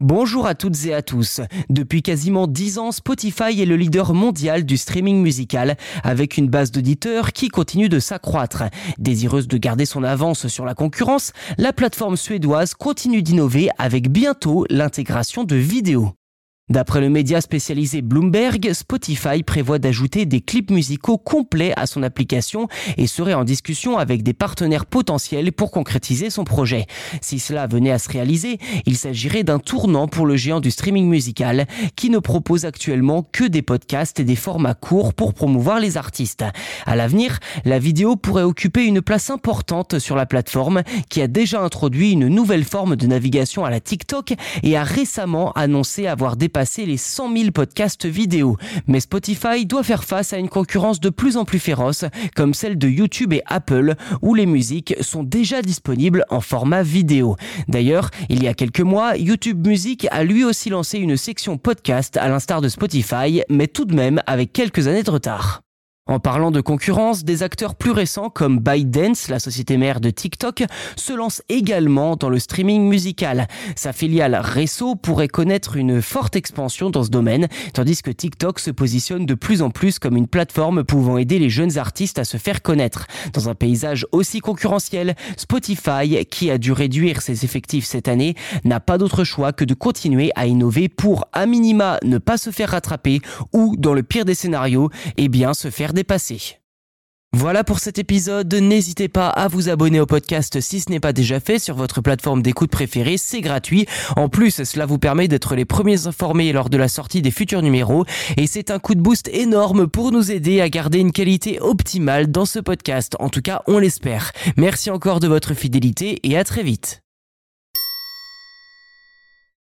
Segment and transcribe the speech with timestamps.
[0.00, 1.40] Bonjour à toutes et à tous.
[1.70, 6.70] Depuis quasiment 10 ans, Spotify est le leader mondial du streaming musical, avec une base
[6.70, 8.62] d'auditeurs qui continue de s'accroître.
[8.98, 14.66] Désireuse de garder son avance sur la concurrence, la plateforme suédoise continue d'innover avec bientôt
[14.70, 16.12] l'intégration de vidéos.
[16.70, 22.68] D'après le média spécialisé Bloomberg, Spotify prévoit d'ajouter des clips musicaux complets à son application
[22.98, 26.84] et serait en discussion avec des partenaires potentiels pour concrétiser son projet.
[27.22, 31.08] Si cela venait à se réaliser, il s'agirait d'un tournant pour le géant du streaming
[31.08, 31.66] musical
[31.96, 36.44] qui ne propose actuellement que des podcasts et des formats courts pour promouvoir les artistes.
[36.84, 41.62] À l'avenir, la vidéo pourrait occuper une place importante sur la plateforme qui a déjà
[41.62, 46.57] introduit une nouvelle forme de navigation à la TikTok et a récemment annoncé avoir dépassé
[46.86, 48.56] les 100 000 podcasts vidéo.
[48.86, 52.04] Mais Spotify doit faire face à une concurrence de plus en plus féroce,
[52.34, 57.36] comme celle de YouTube et Apple, où les musiques sont déjà disponibles en format vidéo.
[57.68, 62.16] D'ailleurs, il y a quelques mois, YouTube Music a lui aussi lancé une section podcast
[62.16, 65.62] à l'instar de Spotify, mais tout de même avec quelques années de retard.
[66.08, 70.64] En parlant de concurrence, des acteurs plus récents comme ByteDance, la société mère de TikTok,
[70.96, 73.46] se lancent également dans le streaming musical.
[73.76, 78.70] Sa filiale Resso pourrait connaître une forte expansion dans ce domaine, tandis que TikTok se
[78.70, 82.38] positionne de plus en plus comme une plateforme pouvant aider les jeunes artistes à se
[82.38, 83.06] faire connaître.
[83.34, 88.80] Dans un paysage aussi concurrentiel, Spotify, qui a dû réduire ses effectifs cette année, n'a
[88.80, 92.70] pas d'autre choix que de continuer à innover pour, à minima, ne pas se faire
[92.70, 93.20] rattraper
[93.52, 95.92] ou, dans le pire des scénarios, eh bien, se faire
[97.34, 101.12] Voilà pour cet épisode, n'hésitez pas à vous abonner au podcast si ce n'est pas
[101.12, 103.86] déjà fait sur votre plateforme d'écoute préférée, c'est gratuit.
[104.16, 107.60] En plus, cela vous permet d'être les premiers informés lors de la sortie des futurs
[107.60, 108.06] numéros
[108.38, 112.30] et c'est un coup de boost énorme pour nous aider à garder une qualité optimale
[112.30, 113.14] dans ce podcast.
[113.20, 114.32] En tout cas, on l'espère.
[114.56, 117.02] Merci encore de votre fidélité et à très vite.